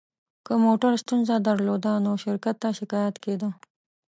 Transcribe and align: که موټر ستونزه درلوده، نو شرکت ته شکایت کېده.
که 0.45 0.53
موټر 0.65 0.91
ستونزه 1.03 1.35
درلوده، 1.47 1.91
نو 2.05 2.11
شرکت 2.23 2.55
ته 2.61 2.69
شکایت 2.79 3.15
کېده. 3.23 3.49